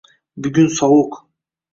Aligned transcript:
Bugun 0.43 0.71
sovuq 0.77 1.13